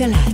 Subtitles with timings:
[0.00, 0.29] Alcalá.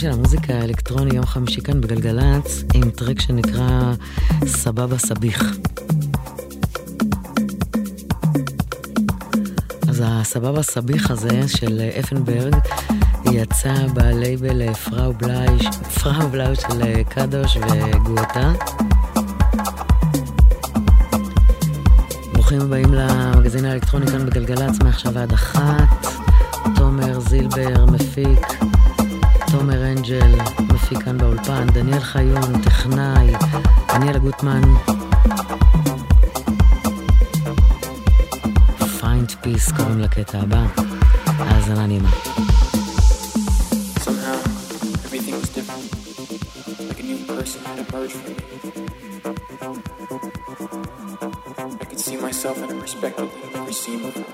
[0.00, 3.92] של המוזיקה האלקטרוני יום חמישי כאן בגלגלצ עם טרק שנקרא
[4.46, 5.42] סבבה סביח.
[9.88, 12.56] אז הסבבה סביח הזה של אפנברג
[13.32, 15.58] יצא בלייבל פראו בלאי,
[16.02, 18.52] פראו בלאי של קדוש וגואטה.
[22.32, 26.06] ברוכים הבאים למגזין האלקטרוני כאן בגלגלצ, מעכשיו עד אחת.
[26.76, 28.69] תומר זילבר מפיק,
[29.50, 33.32] תומר אנג'ל מפיק כאן באולפן, דניאל חיון, טכנאי,
[33.88, 34.60] דניאל גוטמן.
[39.00, 40.64] Find Peace קוראים לקטע הבא,
[41.38, 42.10] האזנה נעימה.
[52.30, 54.30] myself in a perspective that I've never seen before.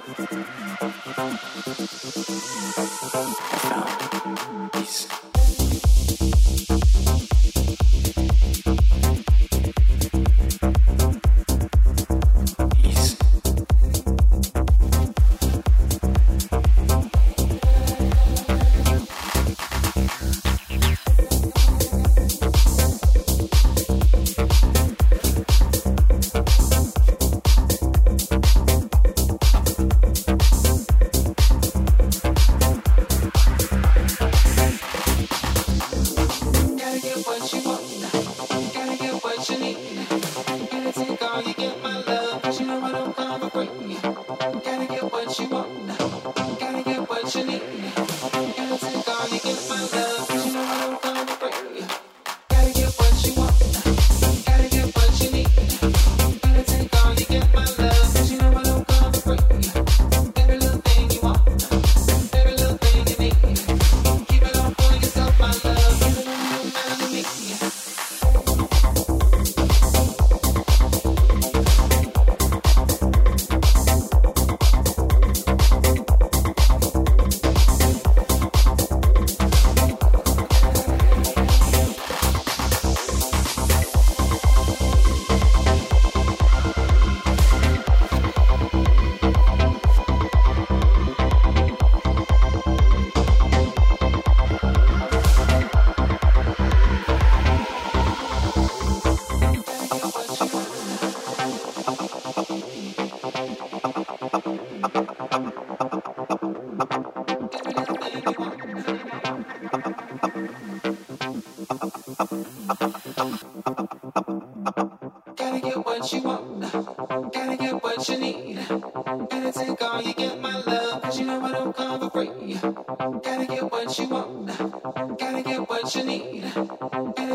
[123.87, 127.25] what you want, gotta get what you need.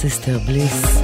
[0.00, 1.02] Sister אה, Bliss.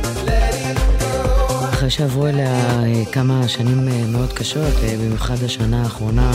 [1.73, 6.31] אחרי שעברו עליה אה, כמה שנים אה, מאוד קשות, במיוחד השנה האחרונה,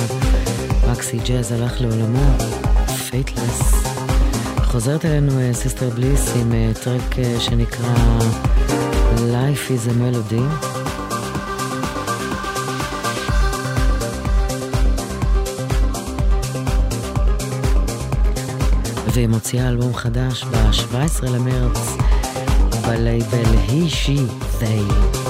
[0.91, 2.37] Maxi Jazz הלך לעולמו,
[3.09, 3.73] Faithless.
[4.63, 6.53] חוזרת אלינו Sister Bliss עם
[6.83, 8.19] track שנקרא
[9.15, 10.67] Life is a Melody.
[19.13, 22.10] והיא מוציאה אלבום חדש ב-17 למרץ
[22.91, 24.17] בלייבל היא, שי,
[24.60, 25.20] they.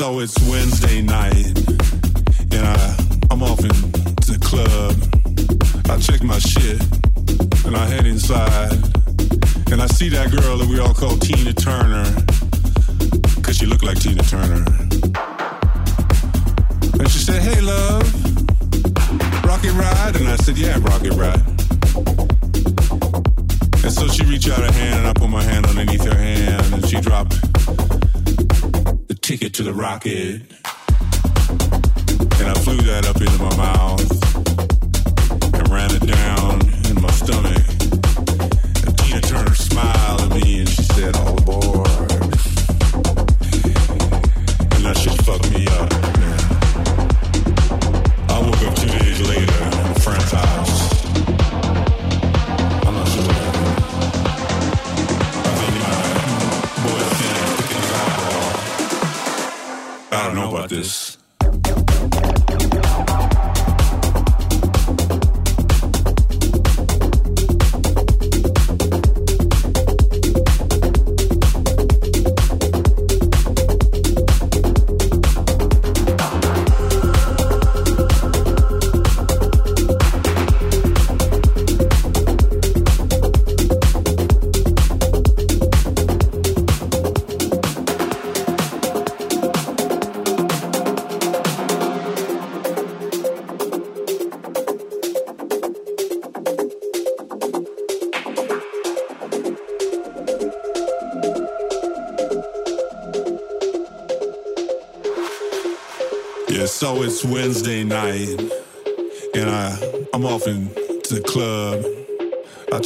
[0.00, 1.49] So it's Wednesday night,
[60.82, 61.19] Tschüss.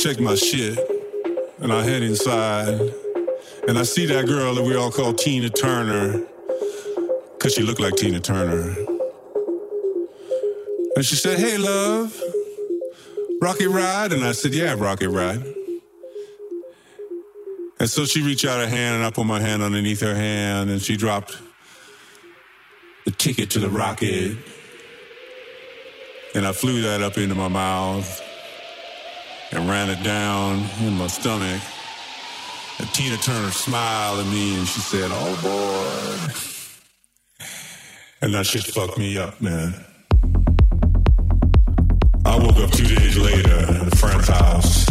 [0.05, 0.79] Check my shit,
[1.61, 2.79] and I head inside,
[3.67, 6.23] and I see that girl that we all call Tina Turner,
[7.38, 8.77] cause she looked like Tina Turner.
[10.95, 12.23] And she said, "Hey, love,
[13.40, 15.43] rocket ride?" And I said, "Yeah, rocket ride."
[17.81, 20.69] And so she reached out her hand, and I put my hand underneath her hand,
[20.69, 21.35] and she dropped
[23.07, 24.37] the ticket to the rocket.
[26.35, 28.23] And I flew that up into my mouth
[29.74, 31.60] ran it down in my stomach.
[32.78, 36.32] And Tina Turner smiled at me and she said, Oh boy.
[38.22, 39.74] And that shit fucked me up, man.
[42.24, 44.84] I woke up two days later in a friend's house.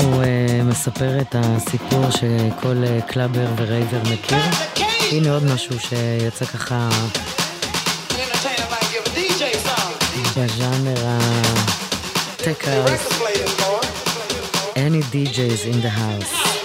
[0.00, 4.38] אומרים שהוא אה, מספר את הסיפור שכל אה, clubber ו raver מכיר.
[5.10, 6.88] הנה עוד משהו שיצא ככה
[10.36, 11.06] בז'אנר
[12.36, 13.08] ה tech house.
[14.76, 16.57] Any DJs in the house.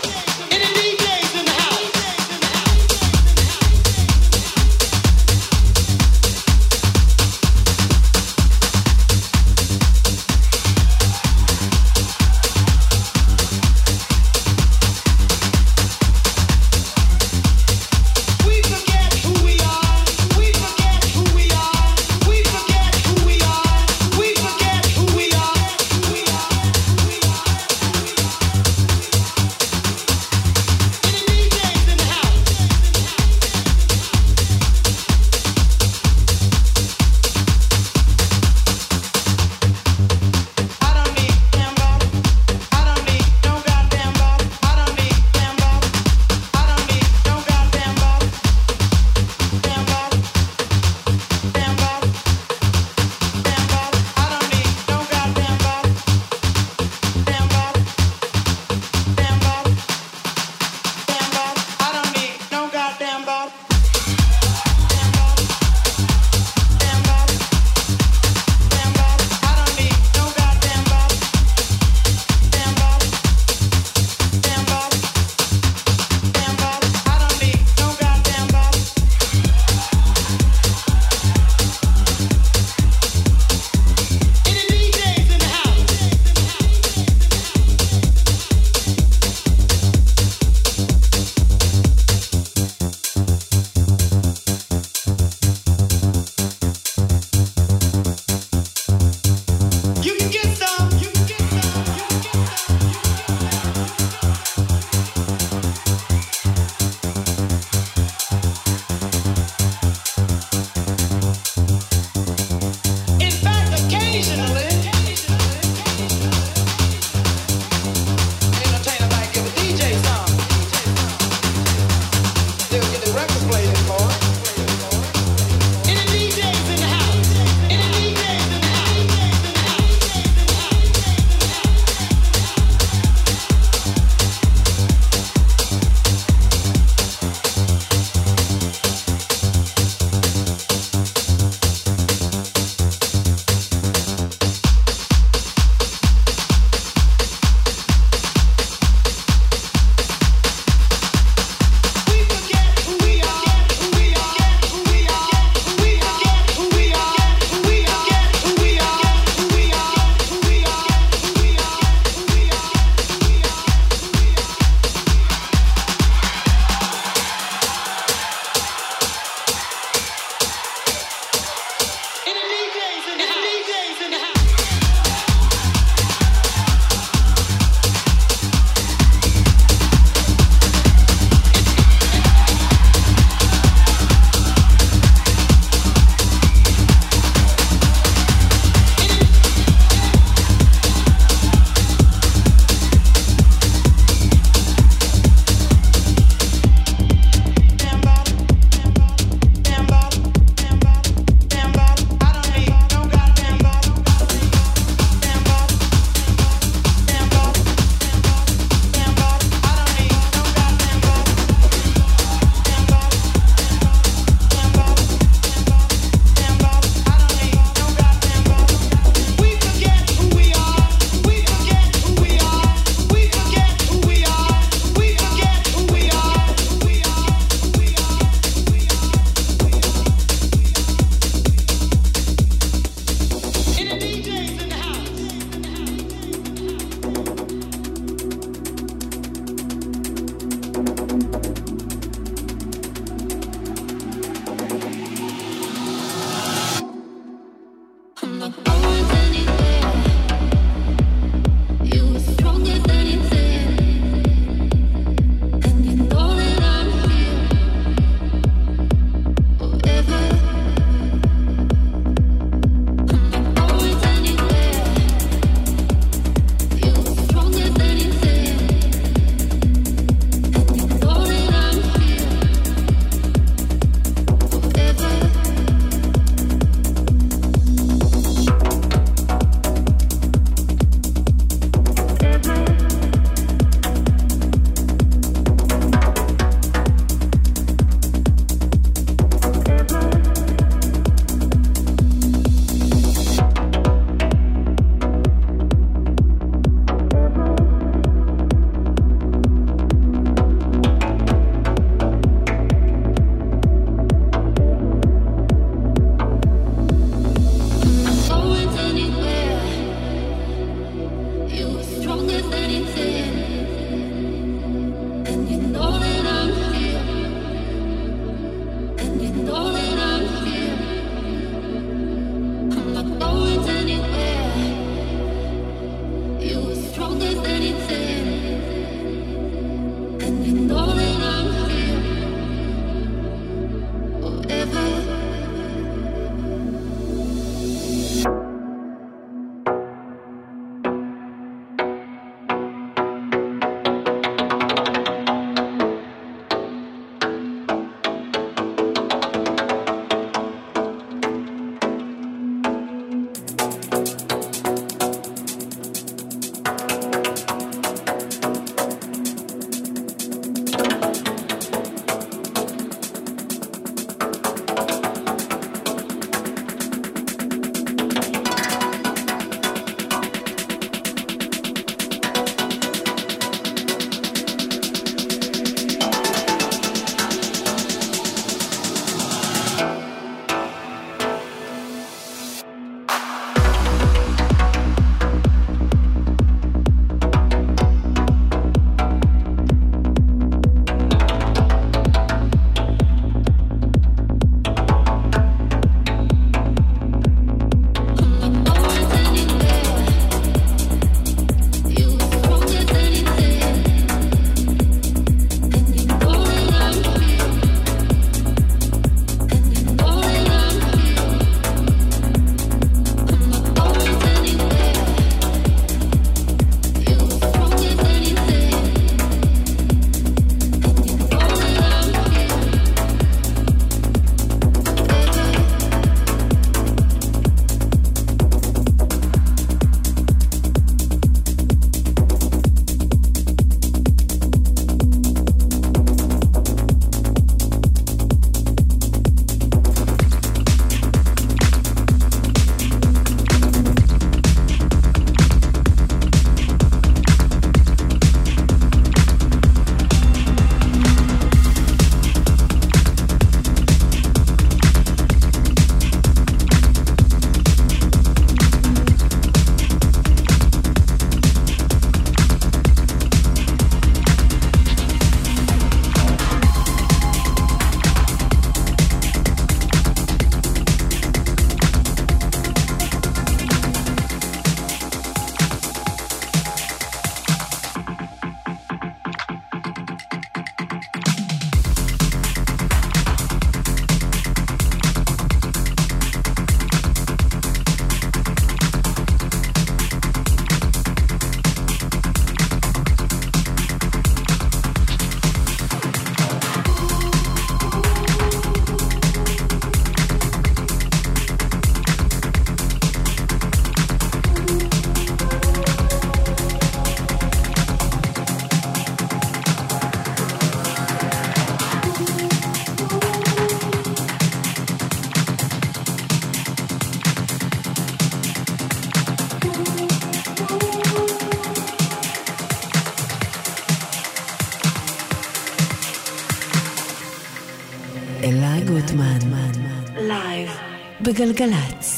[531.23, 532.12] בגלגלצ.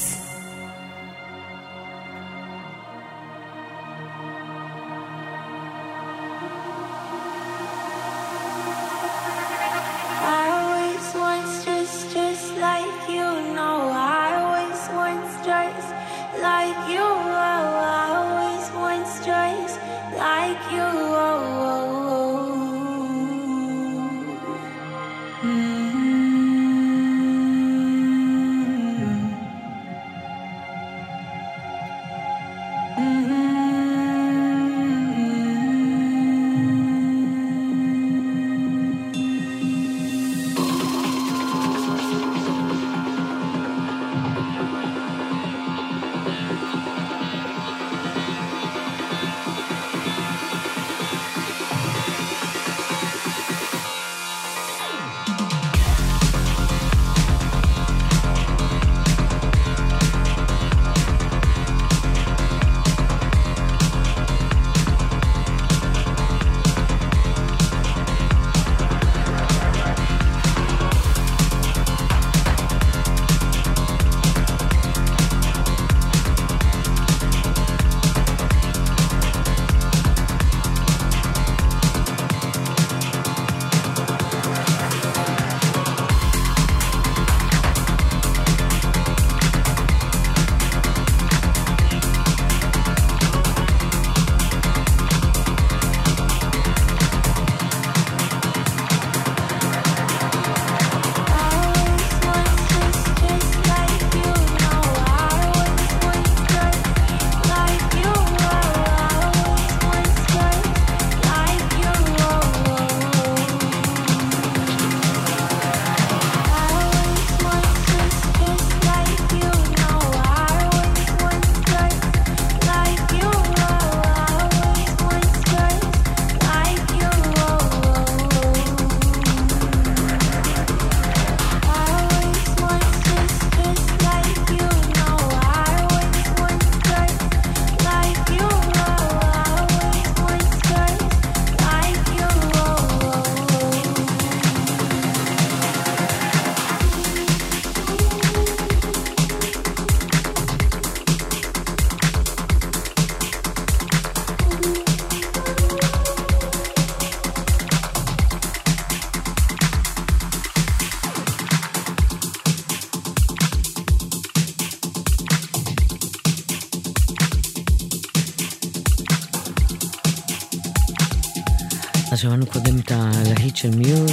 [173.66, 174.12] של Muse,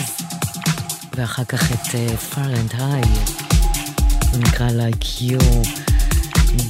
[1.16, 1.94] ואחר כך את
[2.34, 3.02] Far and High,
[4.32, 5.68] זה נקרא Like You,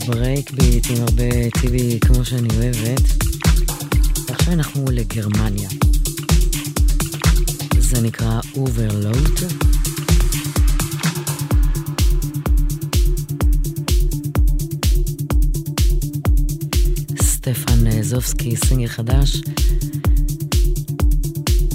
[0.07, 3.25] breakbeat עם הרבה TB כמו שאני אוהבת.
[4.29, 5.69] ועכשיו אנחנו לגרמניה.
[7.79, 9.43] זה נקרא Overload.
[17.23, 19.43] סטפן זובסקי, סינגל חדש.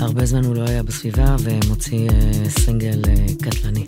[0.08, 3.86] הרבה זמן הוא לא היה בסביבה ומוציא אה, סינגל אה, קטלני.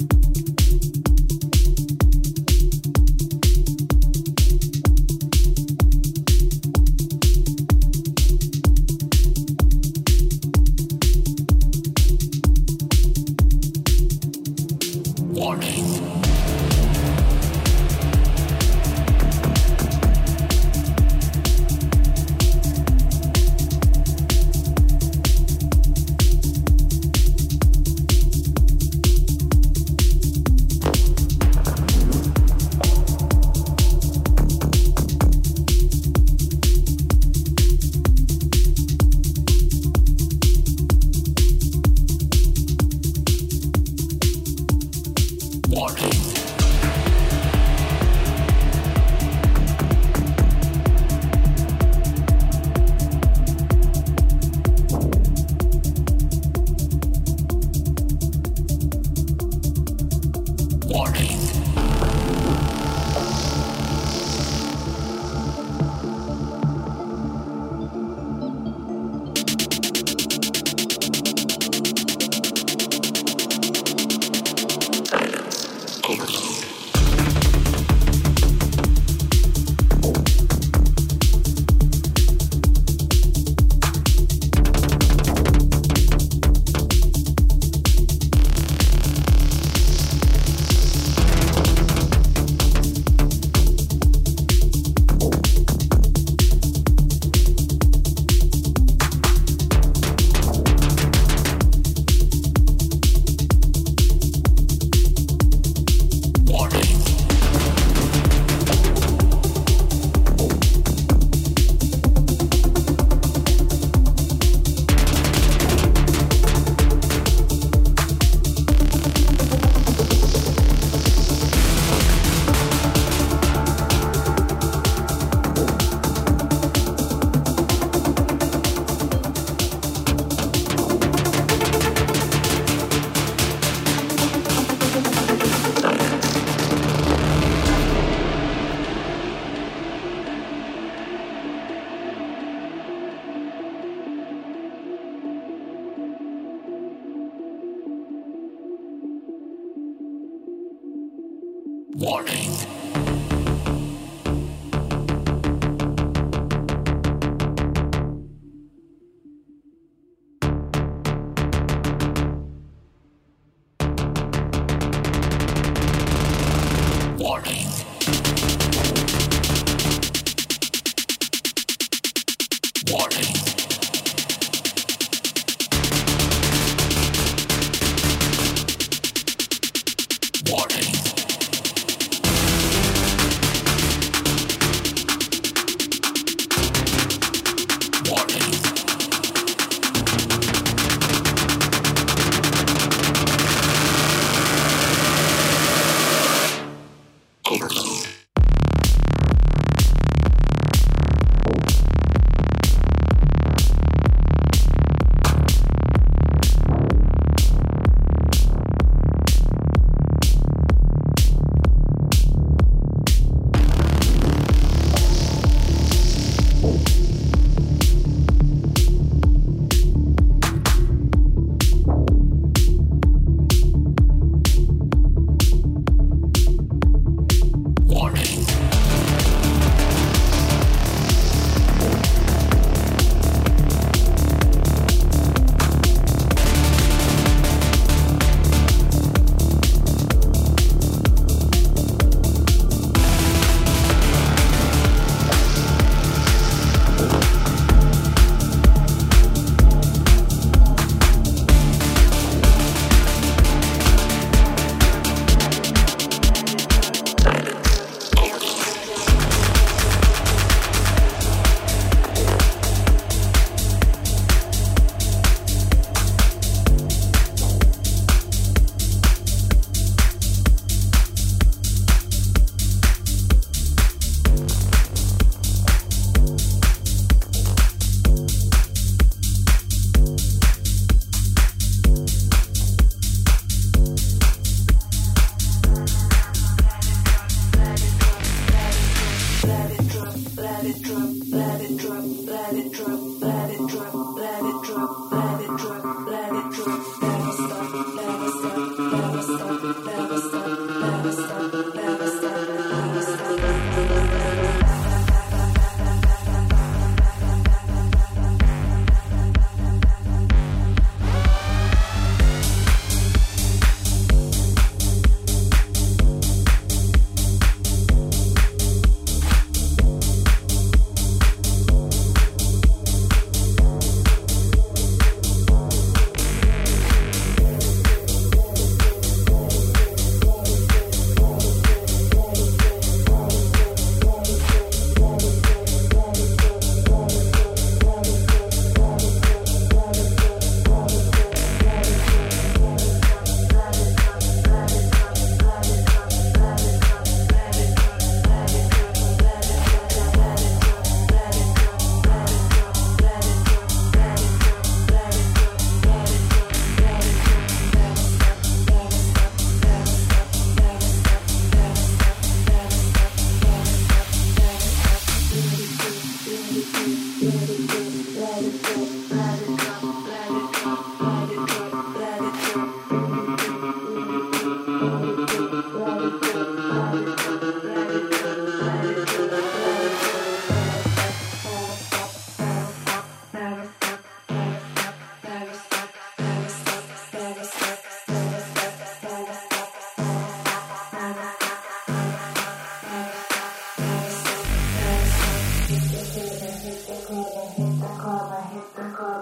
[396.70, 399.19] ヘッドコーナーヘッドコーナーヘッドコーナー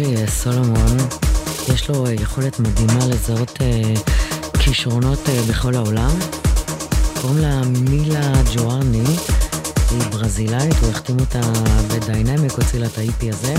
[0.00, 0.96] שדי.ג'יי סולומון,
[1.74, 5.18] יש לו uh, יכולת מדהימה לזהות uh, כישרונות
[5.50, 6.10] בכל העולם.
[7.20, 9.04] קוראים לה מילה ג'וארני,
[9.90, 11.40] היא ברזילאית, הוא החתים אותה
[11.88, 13.54] בדיינמיק, הוציא לה את ה-IP הזה.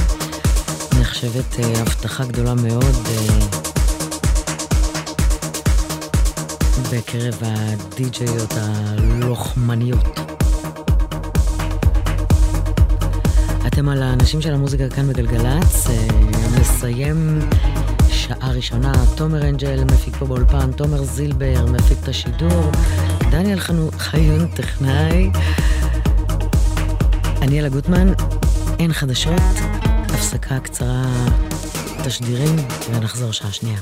[1.00, 2.96] נחשבת הבטחה גדולה מאוד
[6.92, 10.21] בקרב הדי-ג'יות הלוחמניות.
[14.32, 15.88] האנשים של המוזיקה כאן בגלגלצ.
[15.88, 16.08] אה,
[16.60, 17.40] נסיים
[18.10, 22.72] שעה ראשונה, תומר אנג'ל מפיק פה באולפן, תומר זילבר מפיק את השידור,
[23.32, 23.60] דניאל
[23.98, 25.30] חיון טכנאי,
[27.42, 28.14] אני אלה גוטמן,
[28.80, 29.42] אין חדשות,
[29.84, 31.04] הפסקה קצרה
[32.06, 32.56] תשדירים
[32.92, 33.80] ונחזור שעה שנייה.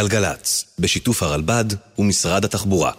[0.00, 1.64] גלגלצ, בשיתוף הרלב"ד
[1.98, 2.92] ומשרד התחבורה.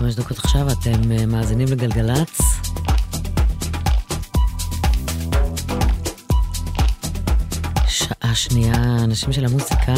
[0.00, 2.40] 12 ו-5 דקות עכשיו, אתם אה, מאזינים לגלגלצ.
[7.88, 8.74] שעה שנייה,
[9.04, 9.94] אנשים של המוזיקה.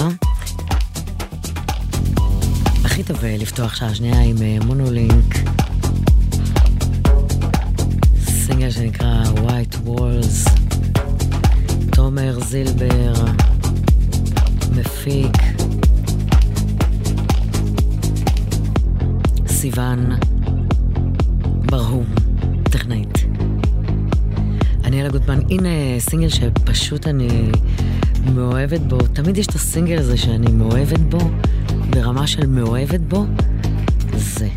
[2.85, 5.62] הכי טוב אה, לפתוח שעה שנייה עם אה, מונולינק.
[26.13, 27.29] סינגל שפשוט אני
[28.35, 31.19] מאוהבת בו, תמיד יש את הסינגל הזה שאני מאוהבת בו,
[31.91, 33.27] ברמה של מאוהבת בו,
[34.17, 34.49] זה.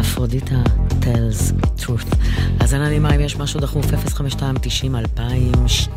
[0.00, 0.62] אפרודיטה
[1.00, 2.16] tells truth.
[2.60, 5.95] אז אין לי מה אם יש משהו דחוף, 052 90 2002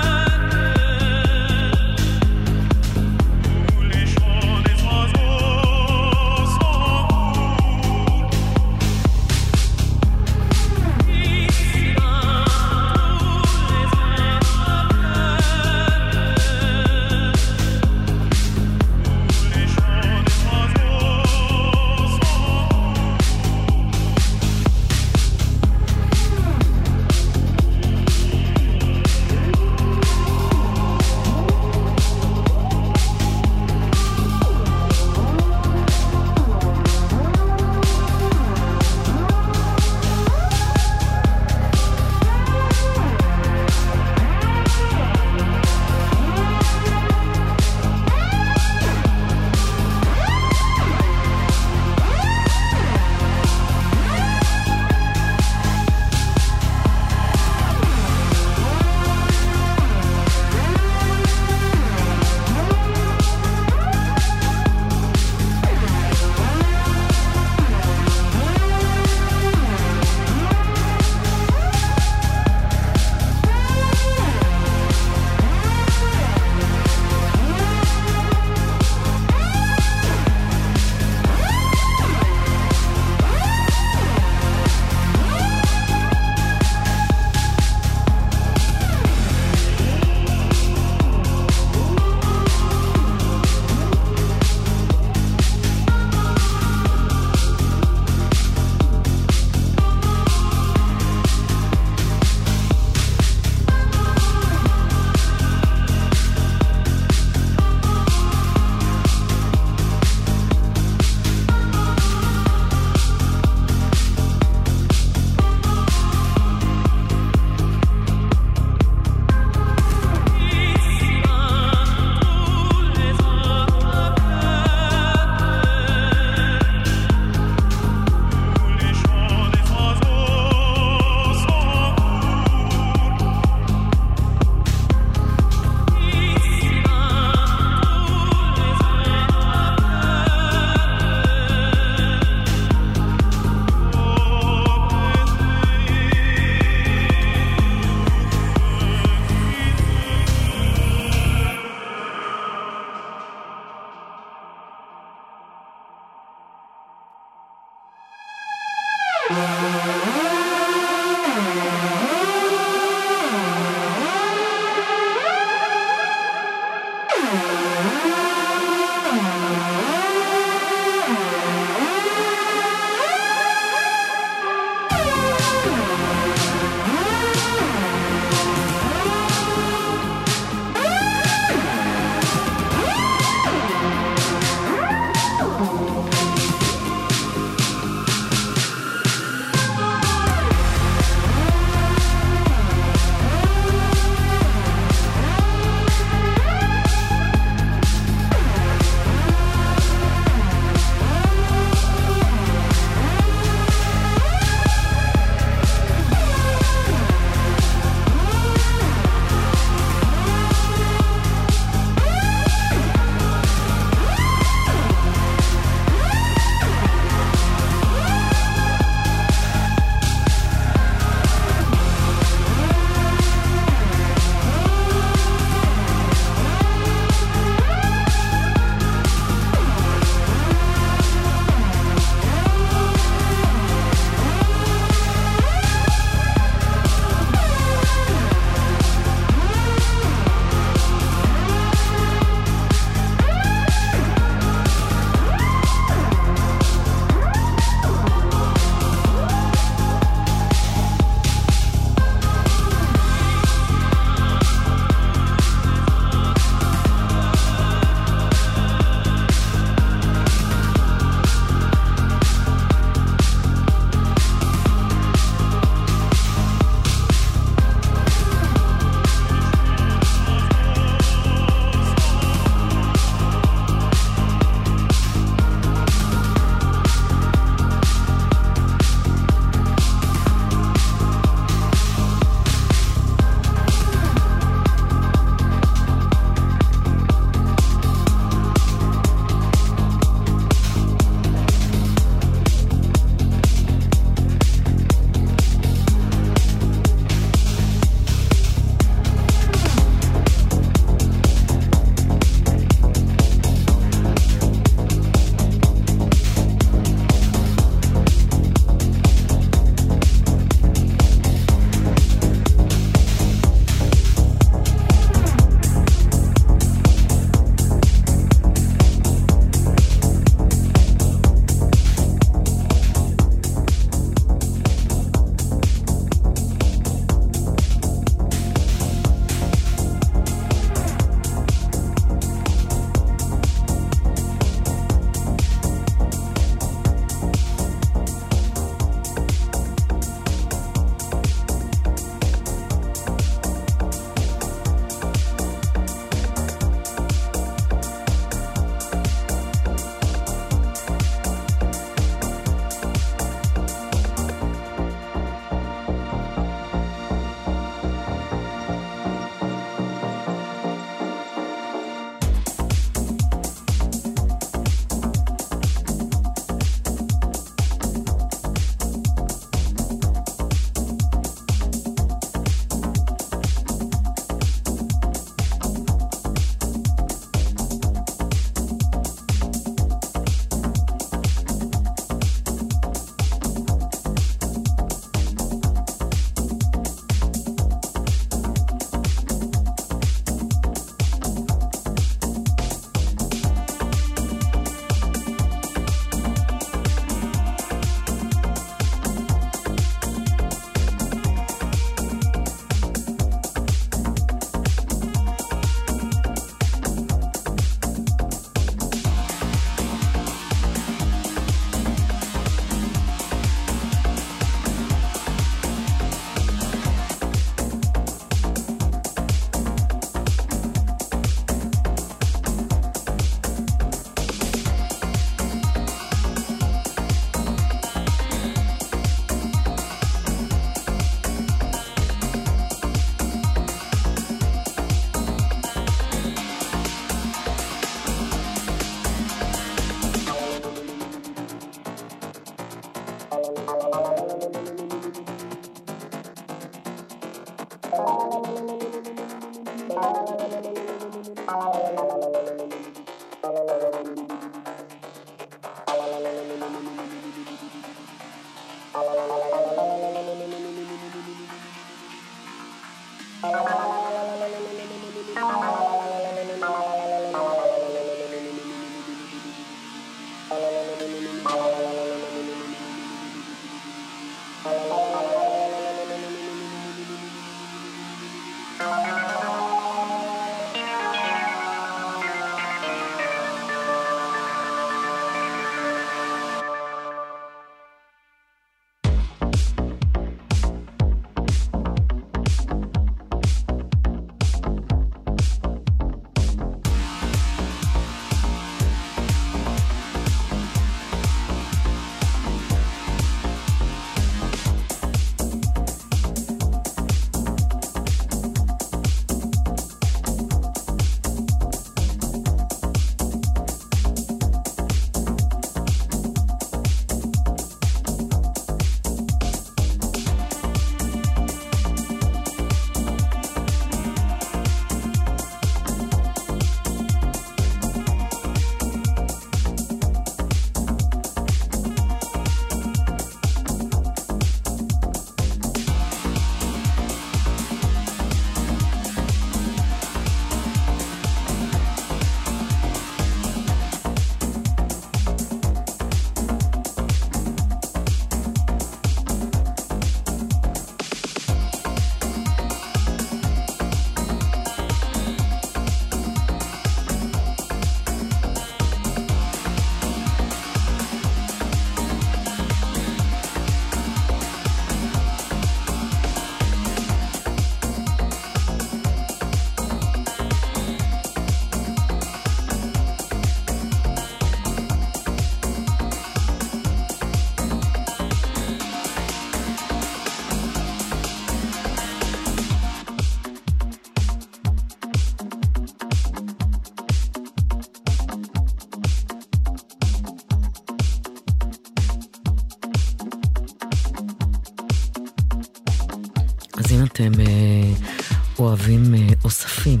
[598.82, 600.00] אוהבים אה, אוספים,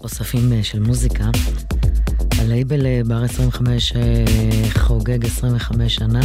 [0.00, 1.24] אוספים אה, של מוזיקה.
[2.38, 4.24] הלייבל אה, בר 25 אה,
[4.78, 6.20] חוגג 25 שנה,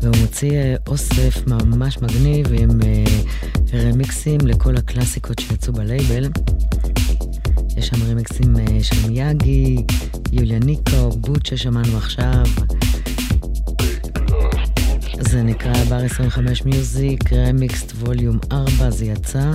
[0.00, 0.52] והוא מוציא
[0.86, 2.80] אוסף ממש מגניב עם
[3.74, 6.28] רמיקסים לכל הקלאסיקות שיצאו בלייבל.
[7.76, 9.76] יש שם רמיקסים של מיאגי,
[10.32, 12.44] יוליה ניקו, בוט ששמענו עכשיו.
[15.18, 19.52] זה נקרא בר 25 מיוזיק, רמיקסט ווליום 4, זה יצא.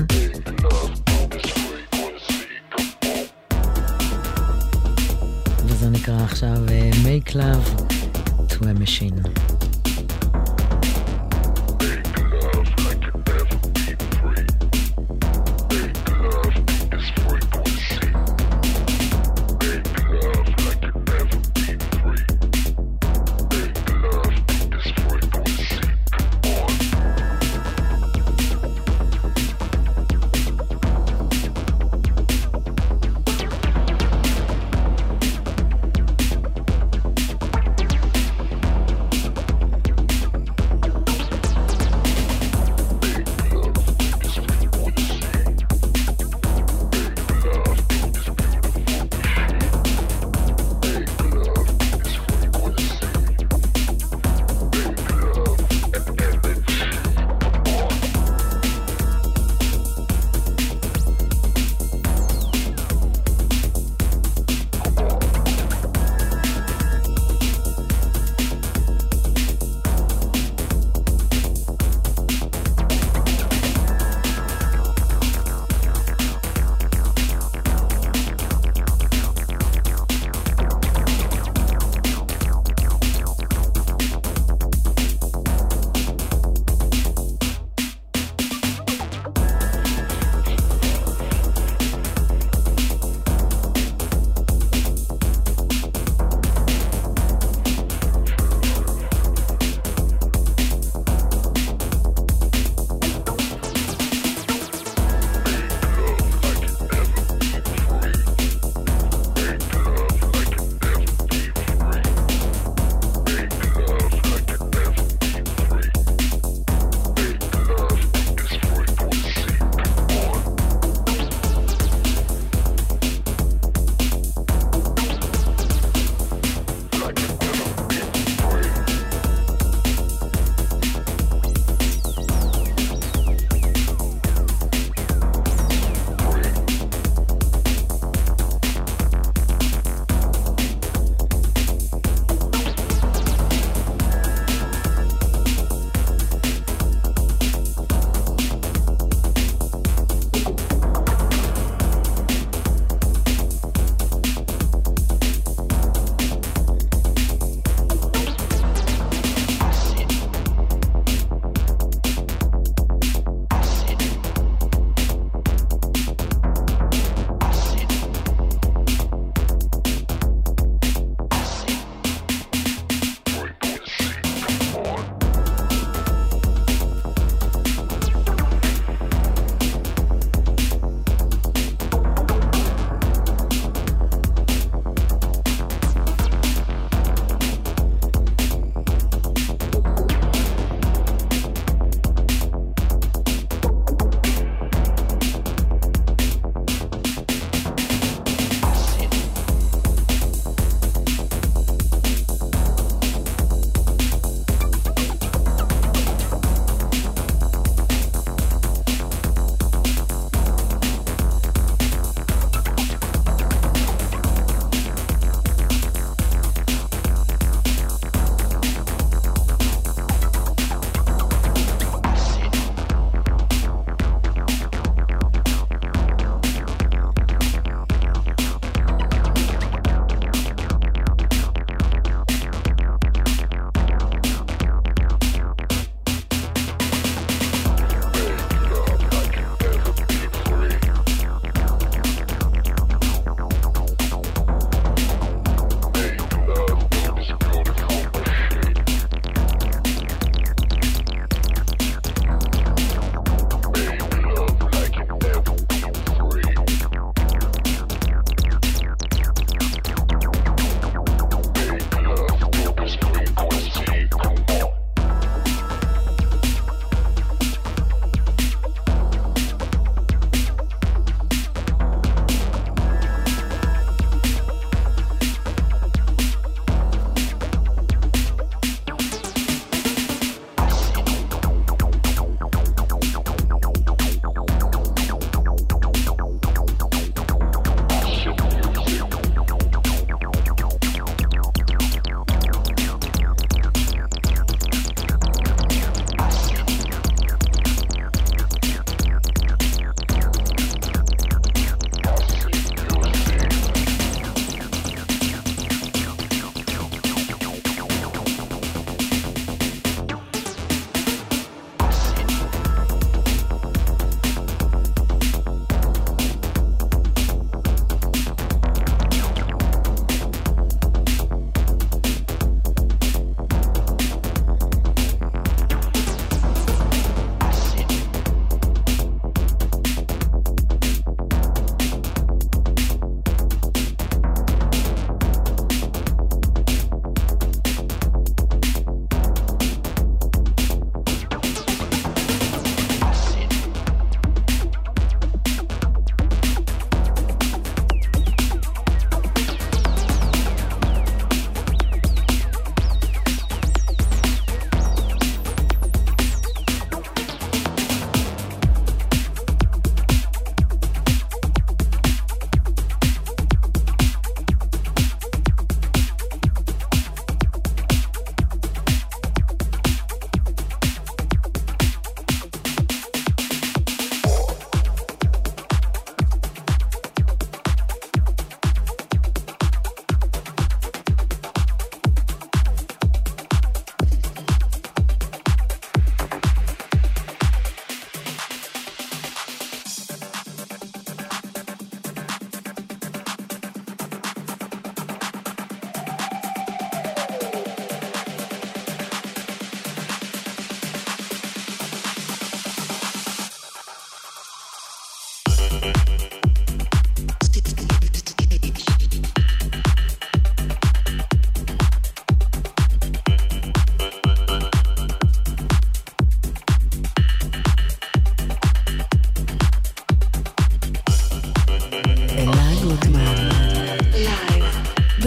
[6.35, 7.95] עכשיו אה, Make Love
[8.49, 9.54] to a Machine.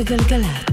[0.09, 0.68] גלגלצ.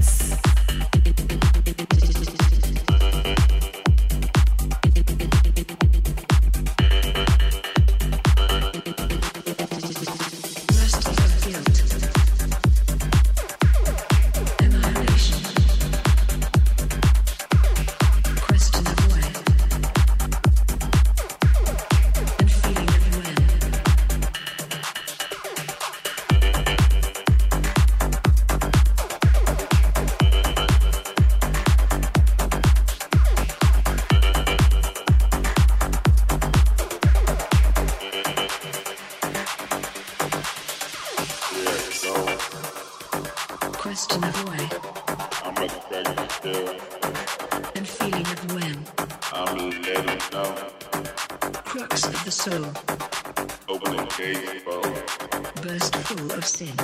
[55.62, 56.74] Burst full of sin.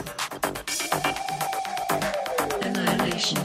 [2.63, 3.39] Annihilation.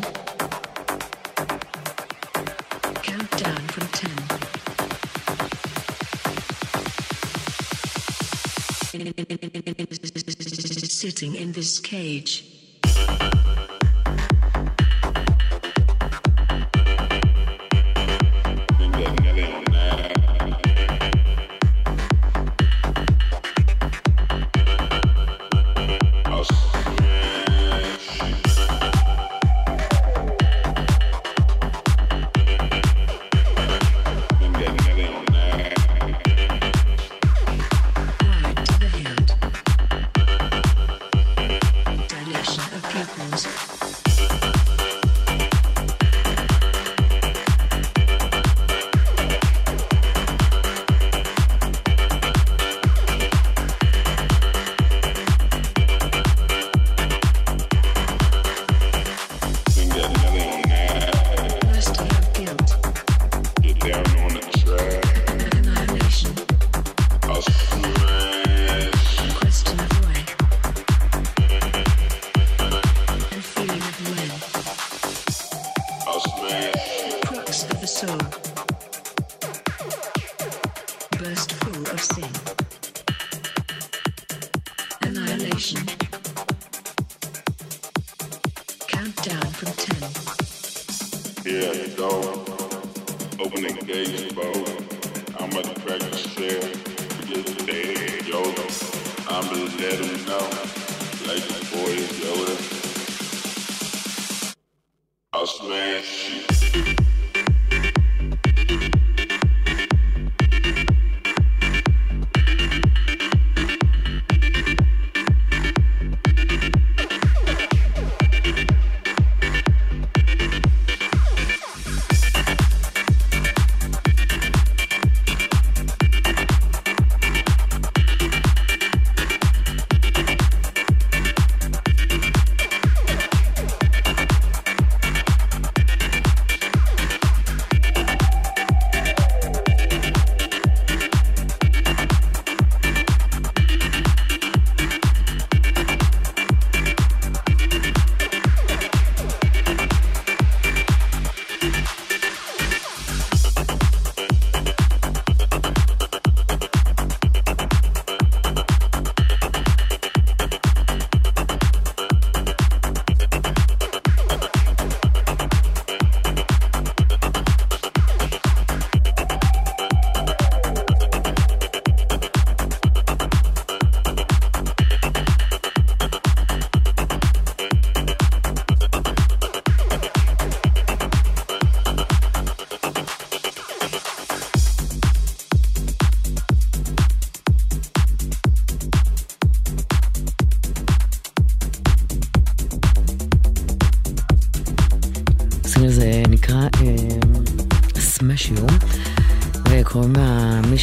[3.02, 4.12] Countdown from 10.
[10.88, 12.47] Sitting in this cage.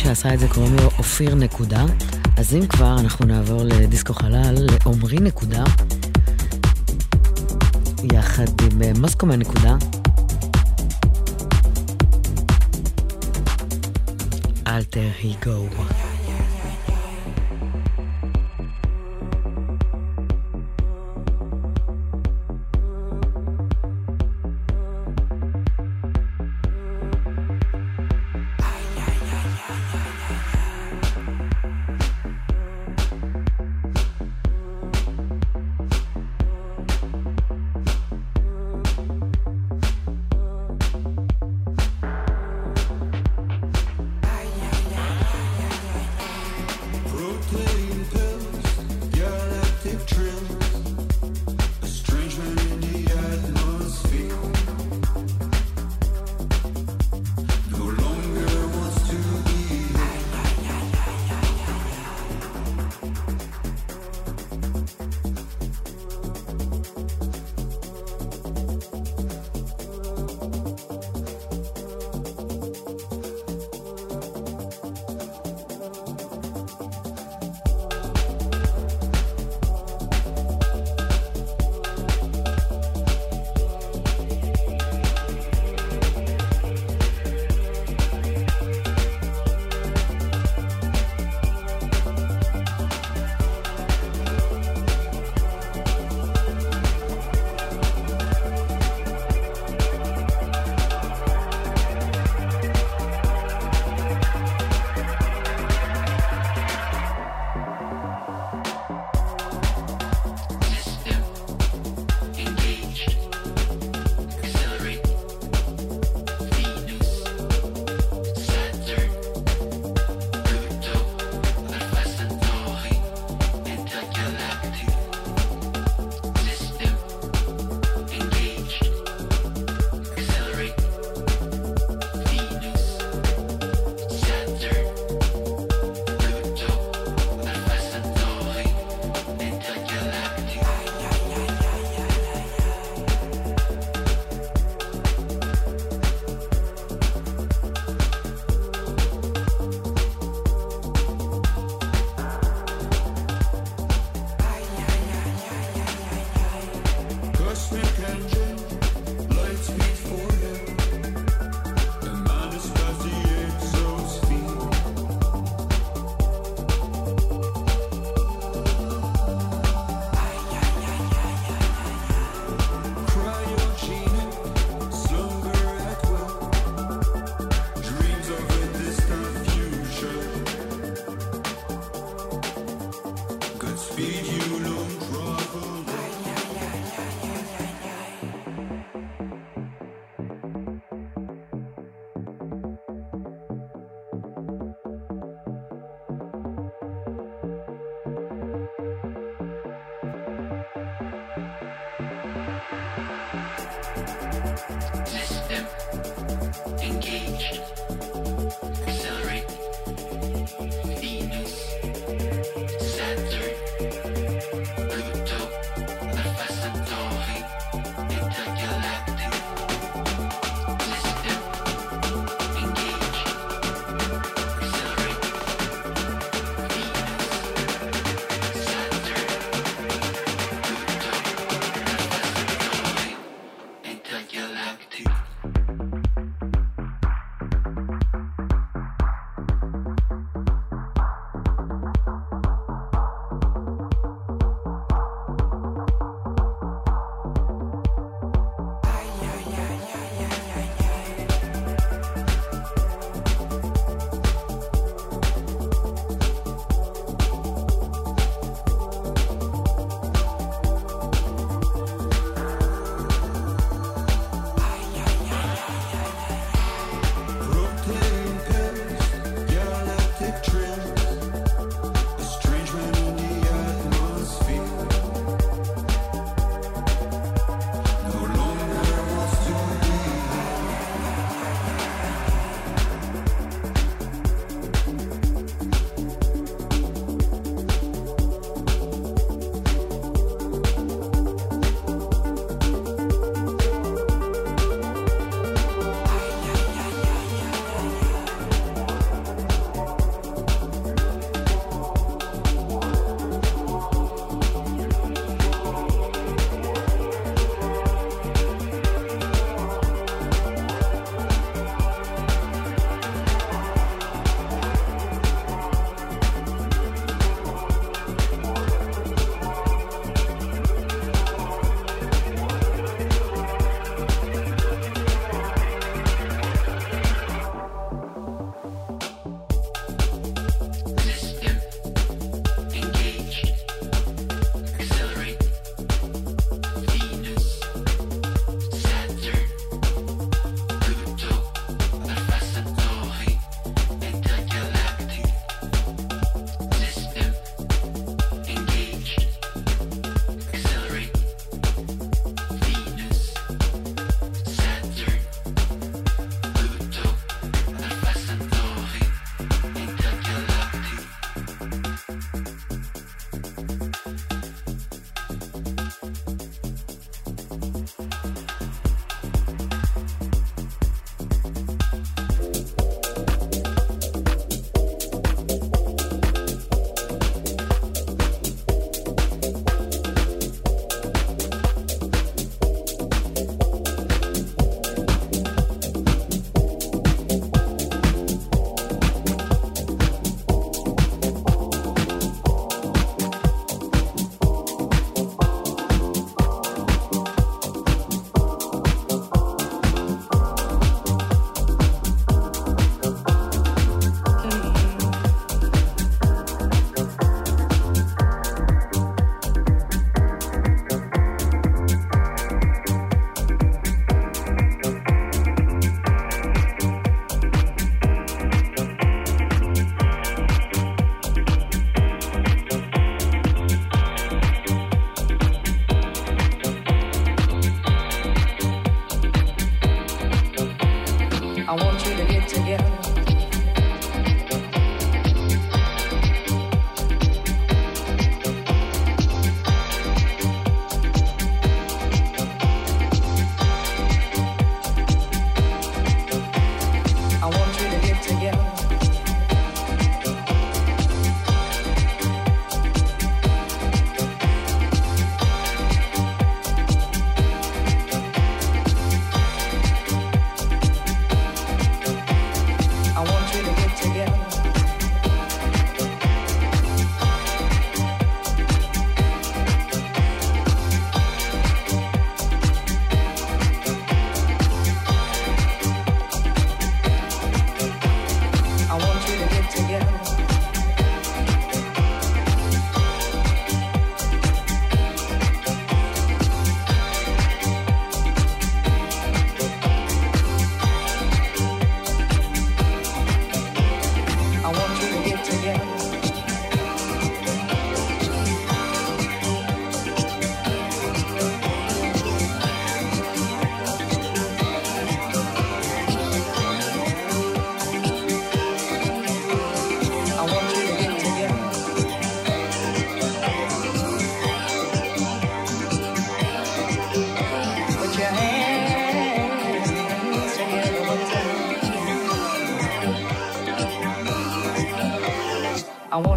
[0.04, 1.84] שעשה את זה קוראים לו אופיר נקודה.
[2.36, 5.64] אז אם כבר, אנחנו נעבור לדיסקו חלל, לעומרי נקודה,
[8.12, 9.76] יחד עם אה, מוסקומן נקודה.
[14.66, 15.46] אלתר he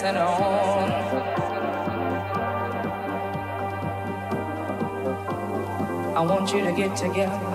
[0.00, 0.90] dancing on.
[6.16, 7.49] I want you to get together.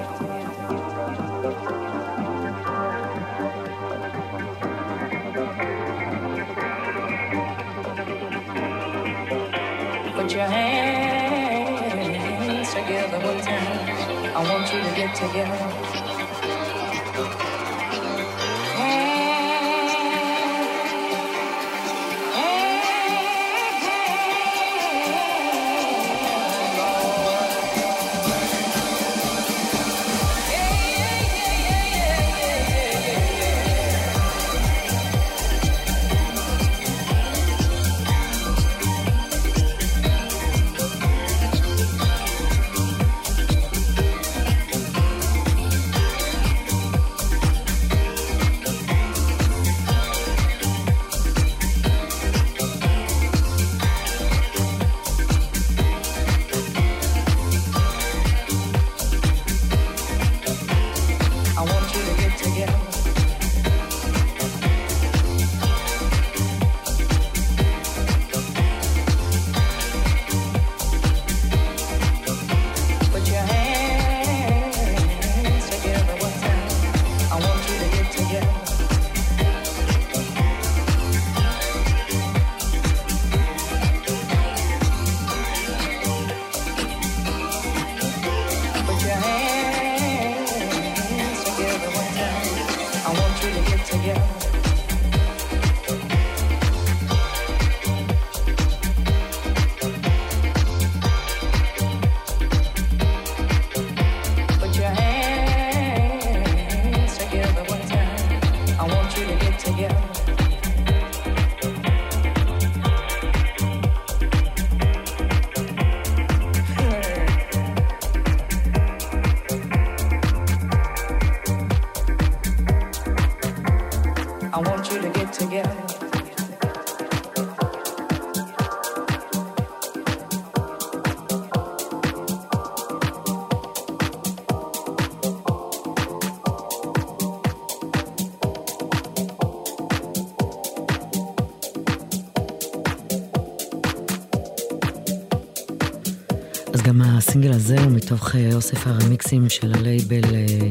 [147.35, 150.69] הסינגל הזה הוא מתוך אה, אוסף הרמיקסים של הלייבל אה,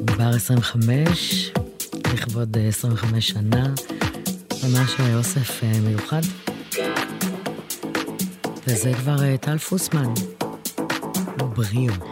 [0.00, 1.52] בר 25,
[2.14, 3.74] לכבוד אה, 25 שנה,
[4.62, 6.20] ממש אוסף מיוחד.
[8.66, 10.12] וזה כבר טל פוסמן,
[11.36, 12.11] בריאו.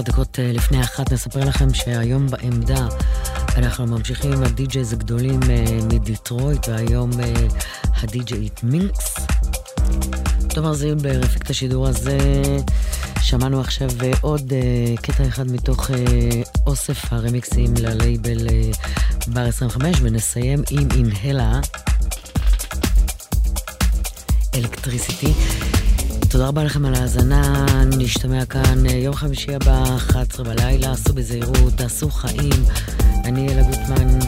[0.00, 2.88] ארבע דקות אה, לפני אחת נספר לכם שהיום בעמדה
[3.56, 7.34] אנחנו ממשיכים עם הדי-ג'ייז הגדולים אה, מדיטרויט, והיום אה,
[8.02, 9.16] הדי-ג'יית מינקס.
[10.48, 12.18] תומר זילבר הפיק את השידור הזה.
[13.22, 13.90] שמענו עכשיו
[14.20, 14.52] עוד
[15.02, 15.90] קטע אחד מתוך
[16.66, 18.48] אוסף הרמיקסים ללייבל
[19.26, 21.60] בר 25, ונסיים עם אינהלה,
[24.54, 25.32] אלקטריסיטי.
[26.30, 27.66] תודה רבה לכם על ההאזנה,
[27.98, 32.64] נשתמע כאן אה, יום חמישי הבא, 11 בלילה, עשו בזהירות, תעשו חיים.
[33.24, 34.18] אני אלה גוטמן,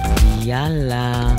[0.42, 1.34] יאללה.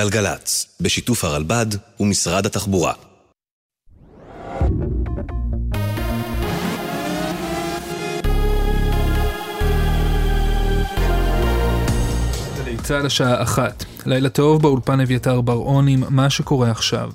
[0.00, 1.66] גלגלצ, בשיתוף הרלב"ד
[2.00, 2.92] ומשרד התחבורה.
[12.82, 13.84] צה"ל השעה אחת.
[14.06, 17.10] לילה טוב באולפן אביתר בר-און עם מה שקורה עכשיו.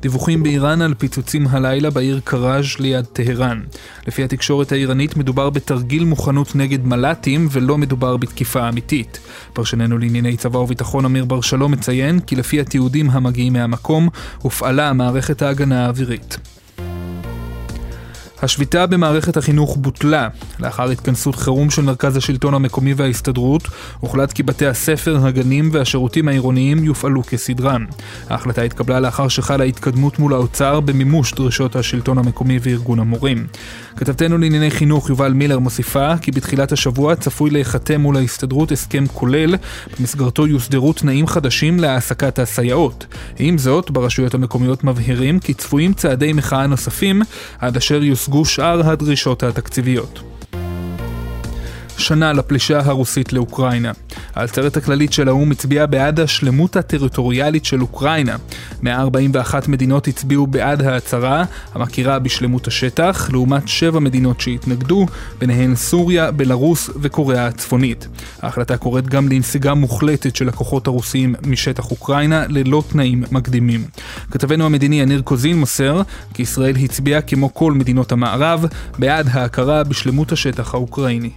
[0.00, 3.60] דיווחים באיראן על פיצוצים הלילה בעיר קראז' ליד טהרן.
[4.06, 9.20] לפי התקשורת האיראנית מדובר בתרגיל מוכנות נגד מל"טים ולא מדובר בתקיפה אמיתית.
[9.52, 14.08] פרשננו לענייני צבא וביטחון אמיר בר שלום מציין כי לפי התיעודים המגיעים מהמקום
[14.42, 16.38] הופעלה מערכת ההגנה האווירית.
[18.42, 20.28] השביתה במערכת החינוך בוטלה.
[20.60, 23.68] לאחר התכנסות חירום של מרכז השלטון המקומי וההסתדרות,
[24.00, 27.86] הוחלט כי בתי הספר, הגנים והשירותים העירוניים יופעלו כסדרם.
[28.30, 33.46] ההחלטה התקבלה לאחר שחלה התקדמות מול האוצר במימוש דרישות השלטון המקומי וארגון המורים.
[33.96, 39.54] כתבתנו לענייני חינוך יובל מילר מוסיפה כי בתחילת השבוע צפוי להיחתם מול ההסתדרות הסכם כולל,
[39.98, 43.06] במסגרתו יוסדרו תנאים חדשים להעסקת הסייעות.
[43.38, 47.22] עם זאת, ברשויות המקומיות מבהירים כי צפויים צעדי מחאה נוספים
[47.58, 50.20] עד אשר יוסגרו שאר הדרישות התקציביות.
[52.00, 53.92] שנה לפלישה הרוסית לאוקראינה.
[54.34, 58.36] העצרת הכללית של האו"ם הצביעה בעד השלמות הטריטוריאלית של אוקראינה.
[58.82, 61.44] 141 מדינות הצביעו בעד ההצהרה,
[61.74, 65.06] המכירה בשלמות השטח, לעומת שבע מדינות שהתנגדו,
[65.38, 68.08] ביניהן סוריה, בלרוס וקוריאה הצפונית.
[68.42, 73.84] ההחלטה קוראת גם לנסיגה מוחלטת של הכוחות הרוסיים משטח אוקראינה ללא תנאים מקדימים.
[74.30, 76.02] כתבנו המדיני יניר קוזין מוסר
[76.34, 78.64] כי ישראל הצביעה כמו כל מדינות המערב
[78.98, 81.30] בעד ההכרה בשלמות השטח האוקראיני.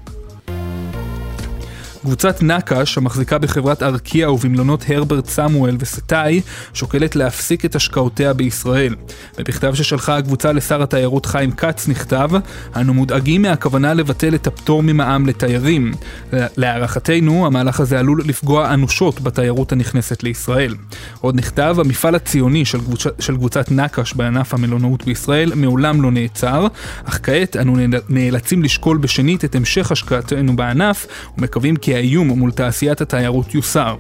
[2.04, 6.42] קבוצת נקש, המחזיקה בחברת ארקיע ובמלונות הרברט סמואל וסטאי,
[6.74, 8.96] שוקלת להפסיק את השקעותיה בישראל.
[9.38, 12.30] במכתב ששלחה הקבוצה לשר התיירות חיים כץ נכתב,
[12.76, 15.92] אנו מודאגים מהכוונה לבטל את הפטור ממע"מ לתיירים.
[16.34, 20.76] להערכתנו, המהלך הזה עלול לפגוע אנושות בתיירות הנכנסת לישראל.
[21.22, 23.04] עוד נכתב, המפעל הציוני של, קבוצ...
[23.20, 26.68] של קבוצת נקש בענף המלונאות בישראל מעולם לא נעצר,
[27.04, 27.76] אך כעת אנו
[28.10, 31.08] נאלצים לשקול בשנית את המשך השקעתנו בענף,
[31.38, 33.95] ומקווים כי האיום מול תעשיית התיירות יוסר.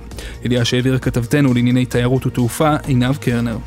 [0.45, 3.57] ידיעה שהעבירה כתבתנו לענייני תיירות ותעופה, עינב קרנר.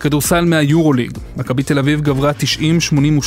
[0.00, 2.32] כדורסל מהיורוליג, מכבי תל אביב גברה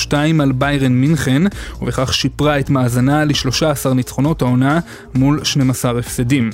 [0.10, 1.42] 90-82 על ביירן מינכן,
[1.82, 4.80] ובכך שיפרה את מאזנה ל-13 ניצחונות העונה
[5.16, 6.50] מול 12 הפסדים.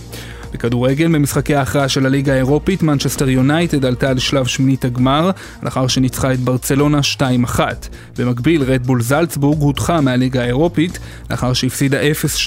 [0.55, 5.31] בכדורגל, במשחקי ההכרעה של הליגה האירופית, מנצ'סטר יונייטד עלתה לשלב שמינית הגמר,
[5.63, 7.59] לאחר שניצחה את ברצלונה 2-1.
[8.17, 10.99] במקביל, רדבול זלצבורג הודחה מהליגה האירופית,
[11.29, 11.97] לאחר שהפסידה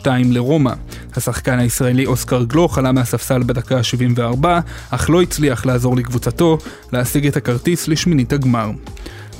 [0.01, 0.73] 0-2 לרומא.
[1.17, 4.47] השחקן הישראלי אוסקר גלוך עלה מהספסל בדקה ה-74,
[4.91, 6.59] אך לא הצליח לעזור לקבוצתו
[6.93, 8.71] להשיג את הכרטיס לשמינית הגמר.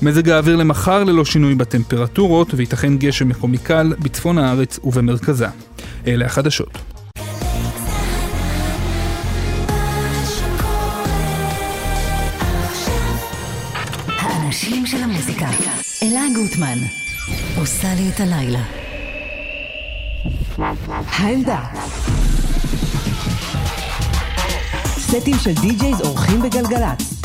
[0.03, 5.47] מזג האוויר למחר ללא שינוי בטמפרטורות, וייתכן גשם מקומי קל בצפון הארץ ובמרכזה.
[6.07, 6.98] אלה החדשות.
[16.39, 16.79] גוטמן.
[17.57, 18.63] עושה לי את הלילה.
[21.09, 21.61] העמדה.
[24.87, 27.18] סטים של די-ג'ייז אורחים בגלגלצ.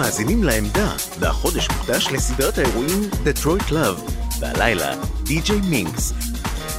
[0.00, 6.12] מאזינים לעמדה, והחודש מוקדש לסדרת האירועים Detroit Love, והלילה DJ Minx.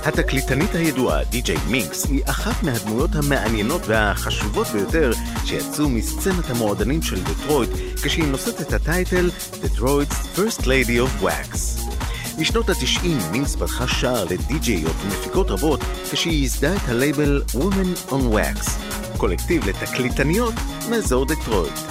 [0.06, 5.12] התקליטנית הידועה DJ Minx היא אחת מהדמויות המעניינות והחשובות ביותר
[5.46, 7.70] שיצאו מסצנת המועדנים של דטרויט
[8.04, 11.58] כשהיא נושאת את ה title Detroit's First Lady of Wax.
[12.40, 15.80] בשנות ה-90 Minx פתחה שער לדי-ג'יות ומפיקות רבות
[16.12, 18.70] כשהיא ייסדה את ה label Women on Wax,
[19.18, 20.54] קולקטיב לתקליטניות
[20.90, 21.91] מאזור דטרויט.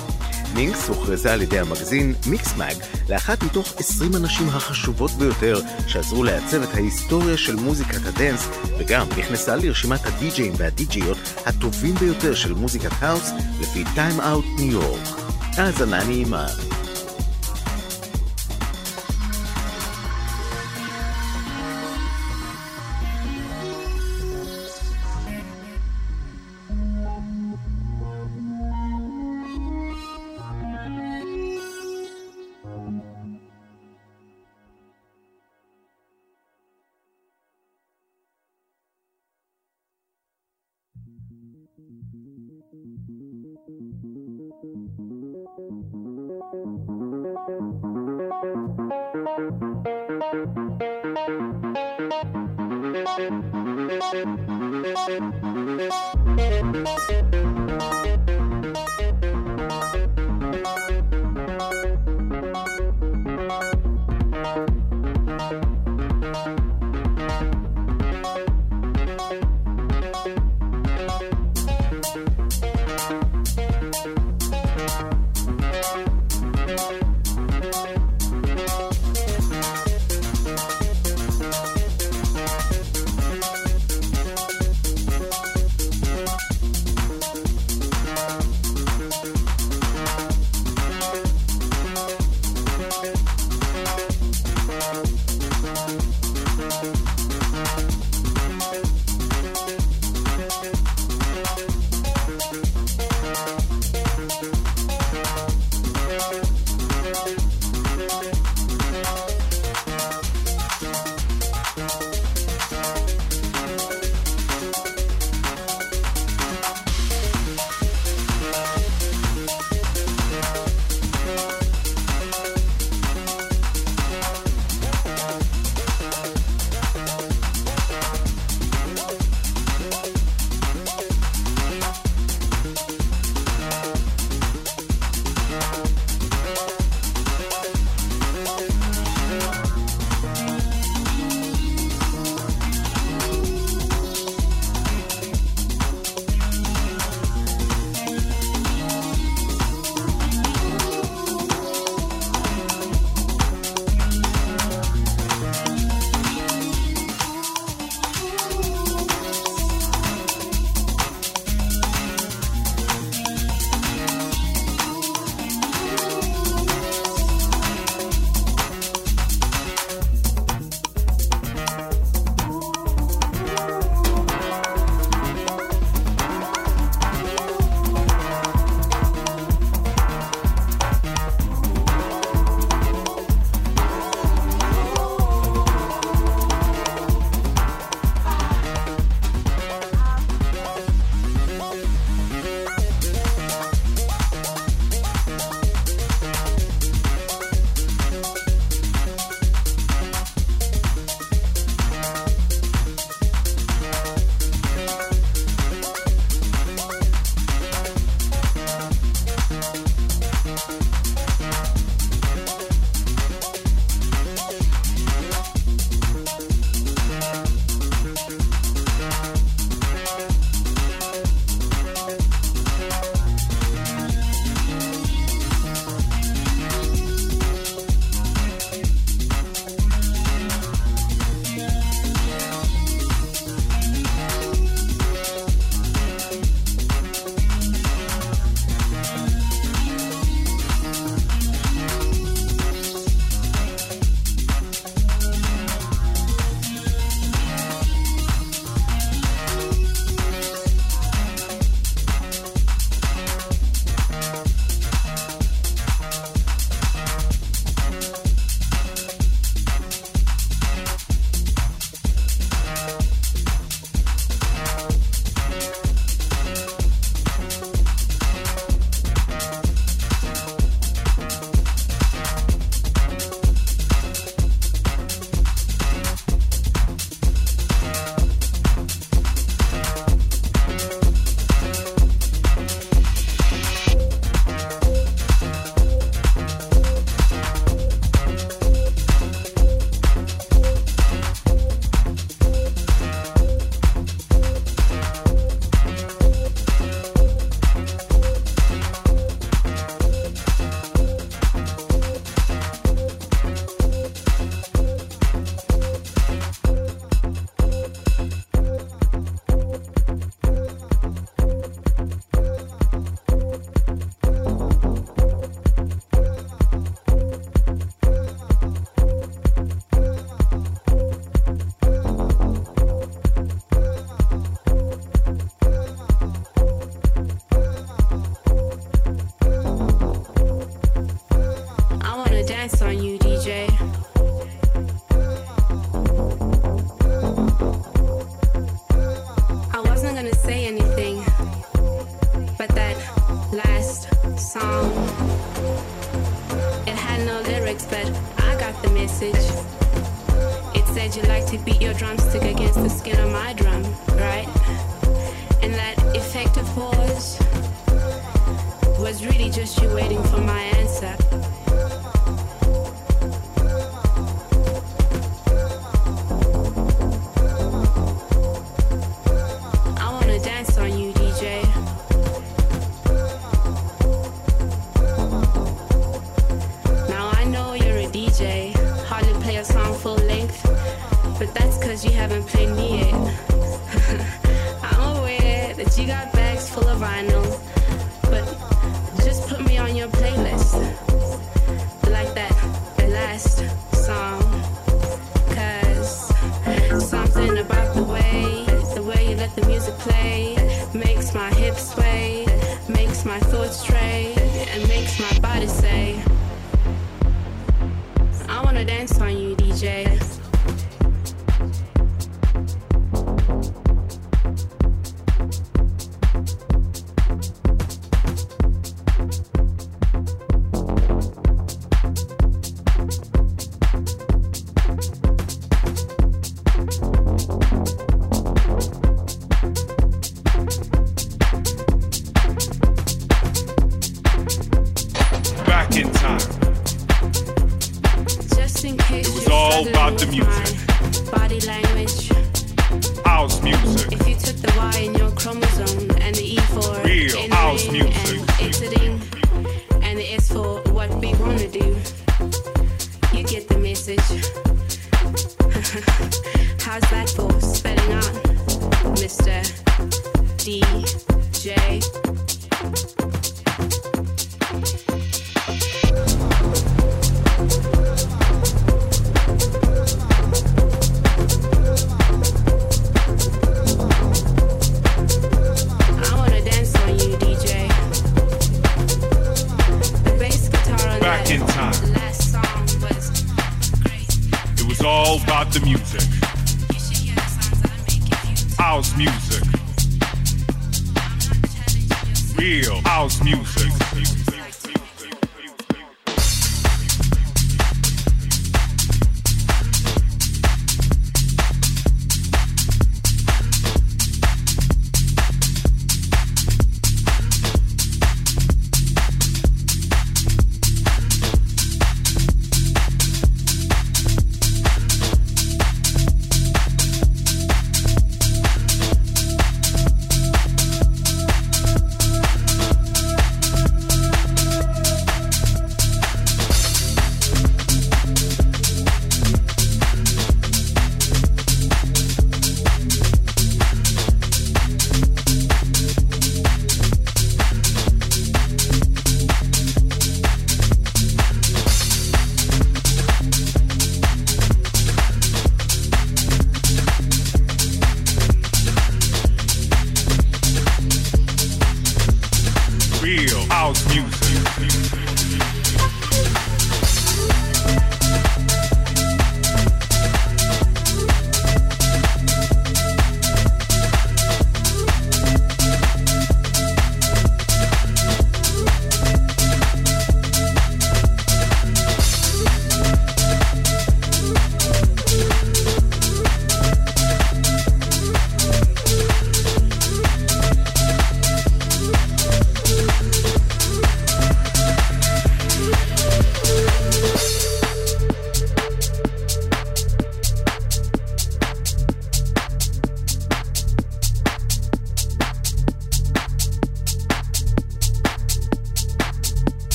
[0.55, 2.77] Minx הוכרזה על ידי המגזין Mixmag
[3.09, 8.49] לאחת מתוך 20 הנשים החשובות ביותר שעזרו לעצב את ההיסטוריה של מוזיקת ה dance
[8.79, 13.31] וגם נכנסה לרשימת הדי-ג'אים והדי-ג'יות הטובים ביותר של מוזיקת house
[13.61, 15.09] לפי Time Out New York.
[15.57, 16.47] האזנה נעימה.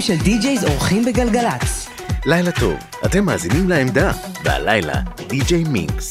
[0.00, 1.88] סטים של די-ג'ייז אורחים בגלגלצ.
[2.26, 2.74] לילה טוב,
[3.06, 4.12] אתם מאזינים לעמדה,
[4.44, 4.94] והלילה,
[5.28, 6.09] די.ג'יי מינקס.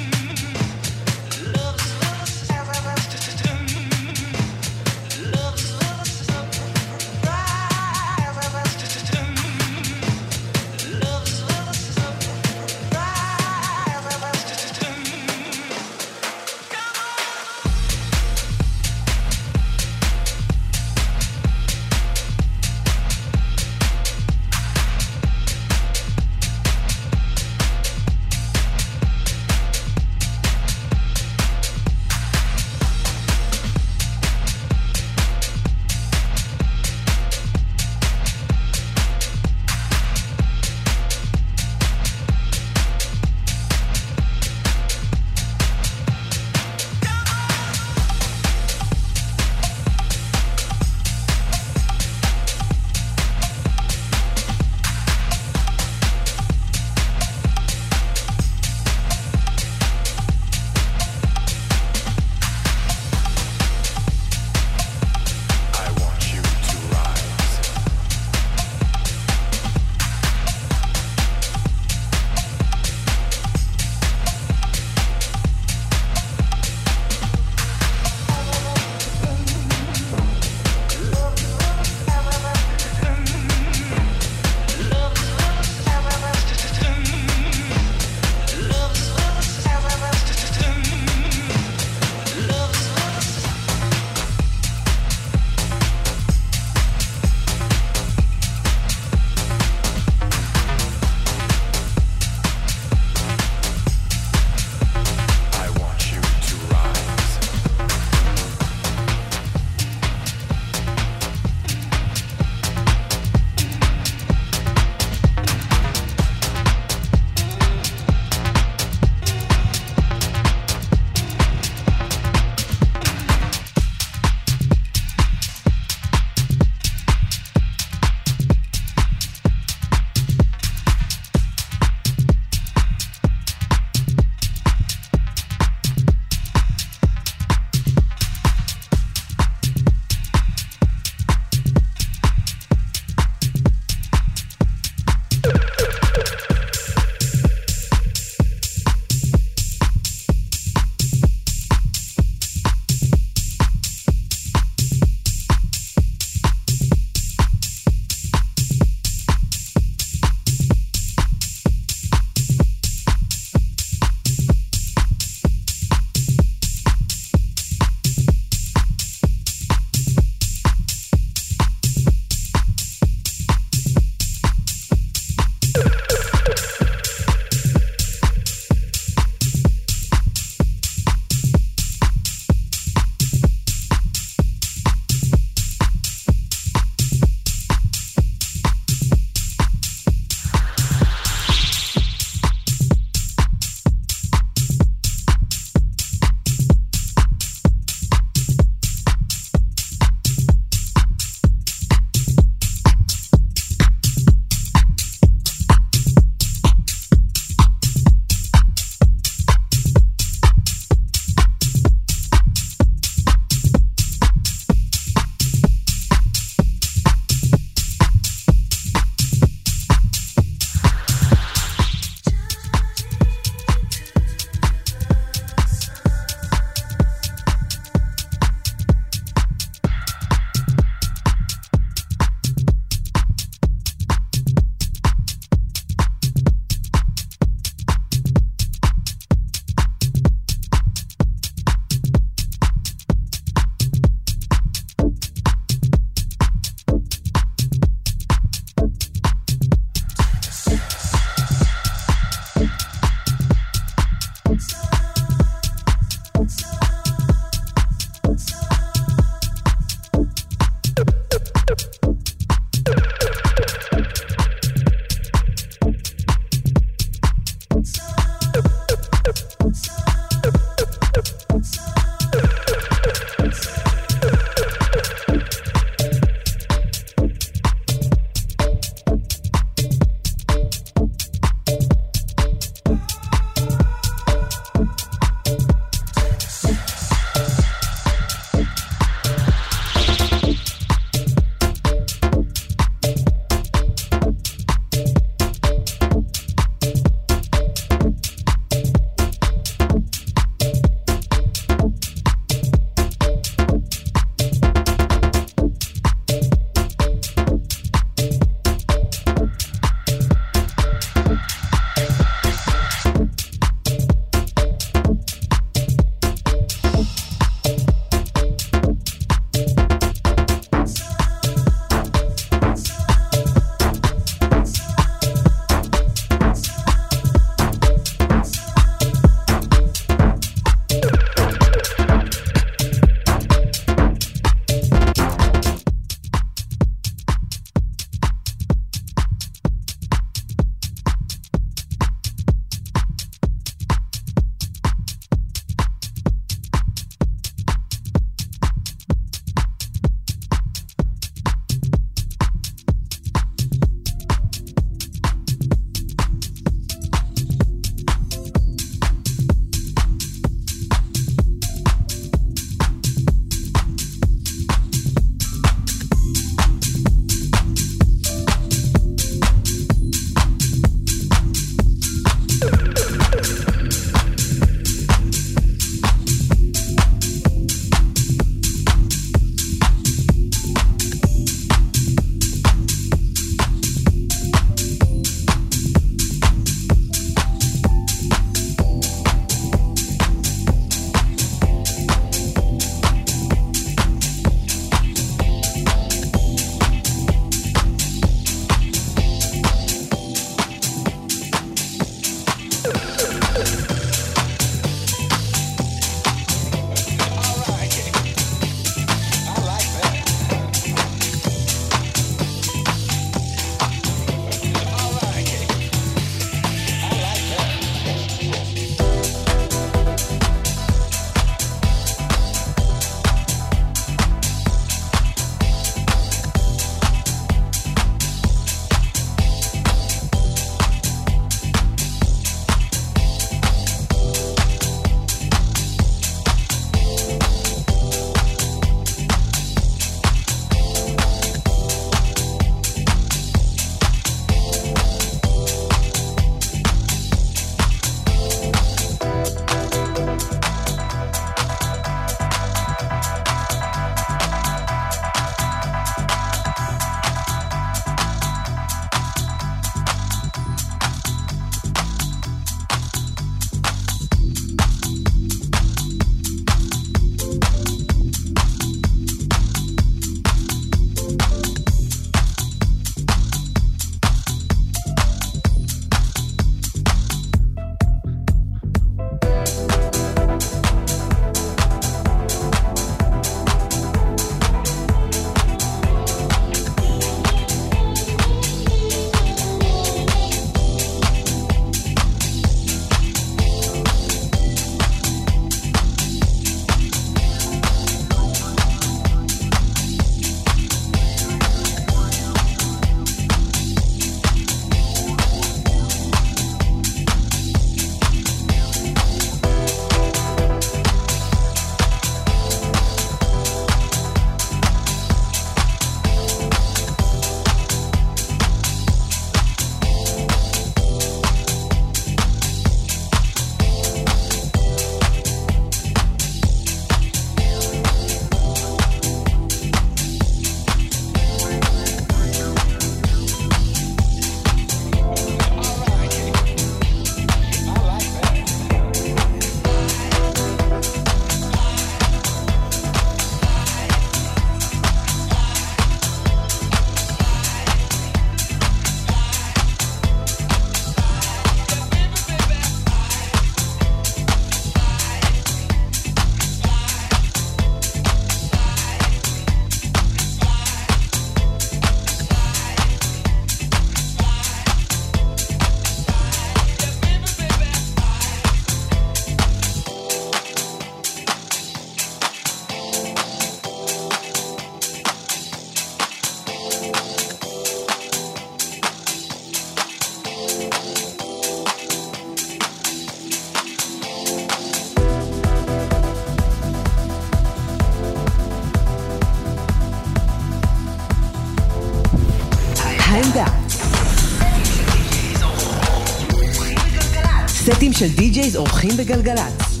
[598.24, 600.00] של די-ג'ייז אורחים בגלגלצ.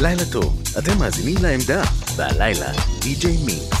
[0.00, 1.82] לילה טוב, אתם מאזינים לעמדה,
[2.16, 3.73] והלילה די.ג'יי מינקס.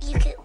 [0.00, 0.41] you could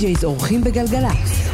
[0.00, 1.48] די-ג'ייז אורחים בגלגלצ.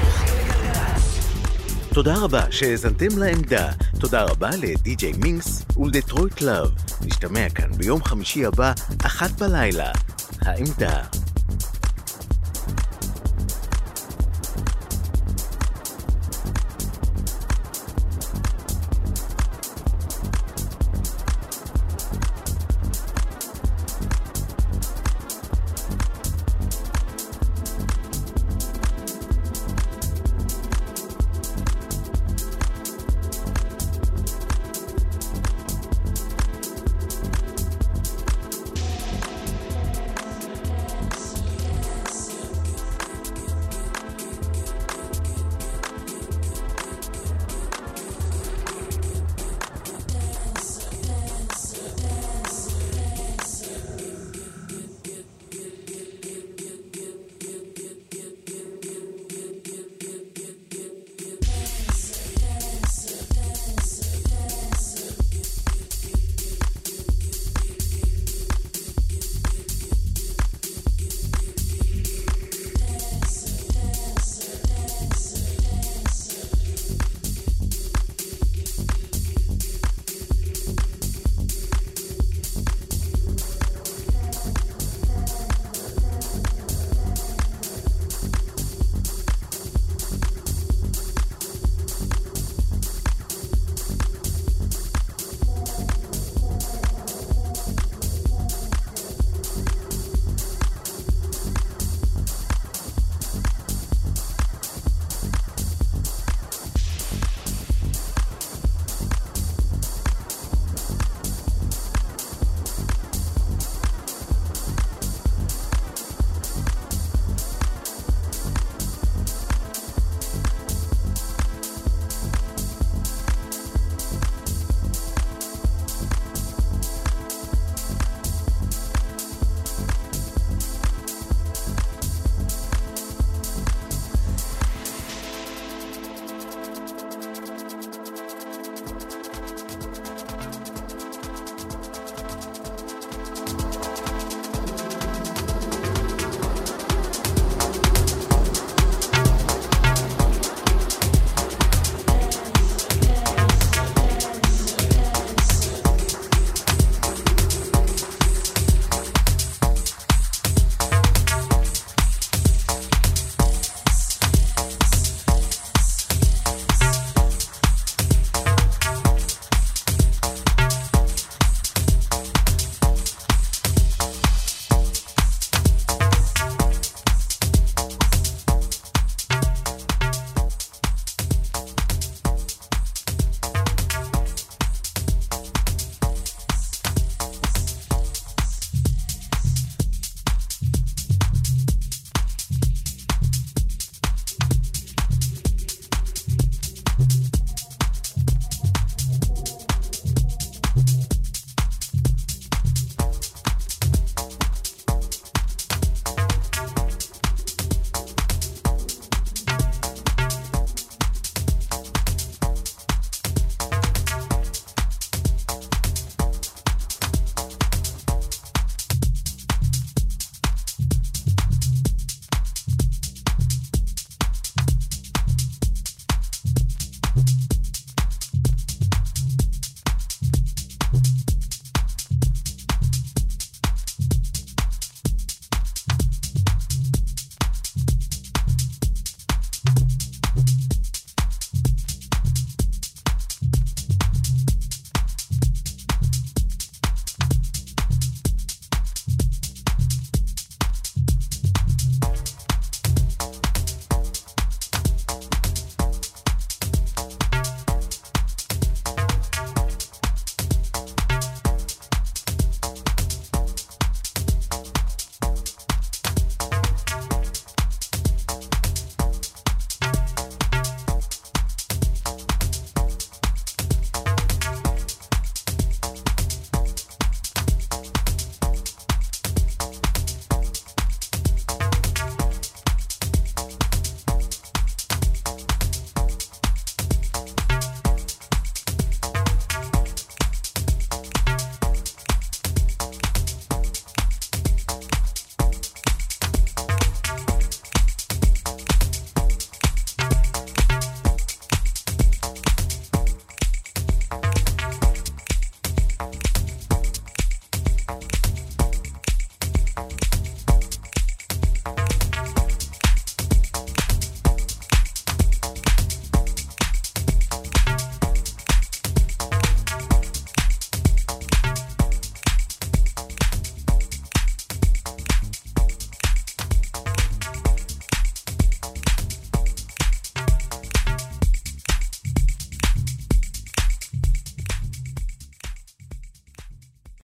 [1.95, 3.73] תודה רבה שהאזנתם לעמדה.
[4.01, 6.71] תודה רבה לדי.ג'יי מינקס ולדטרויט לאב.
[7.07, 8.73] נשתמע כאן ביום חמישי הבא,
[9.07, 9.91] אחת בלילה.
[10.41, 11.03] העמדה.